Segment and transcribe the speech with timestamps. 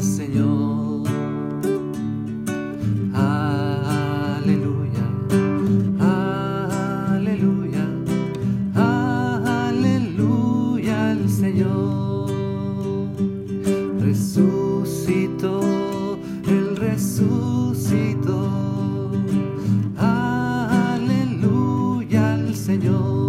[0.00, 1.06] Señor.
[3.12, 5.04] Aleluya,
[7.10, 7.84] aleluya,
[9.68, 12.30] aleluya al Señor.
[14.00, 15.60] Resucitó,
[16.48, 18.48] el resucitó.
[20.78, 21.42] Aleluya
[22.34, 23.20] al Señor.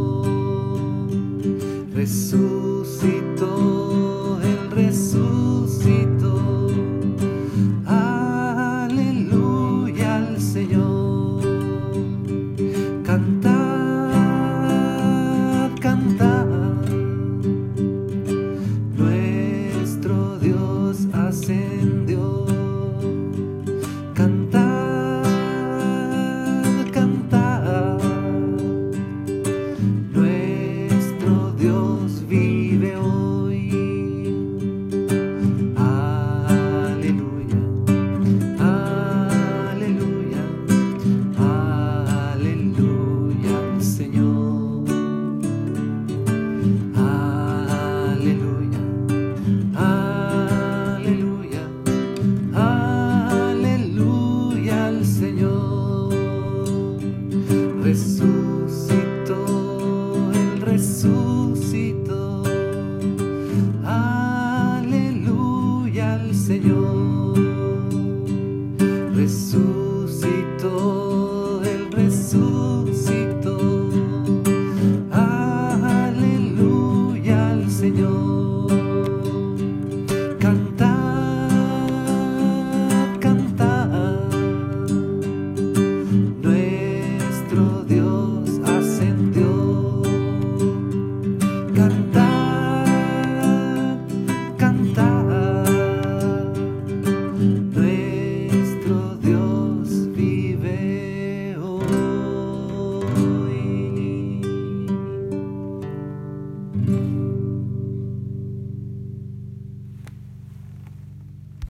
[66.52, 67.01] Señor.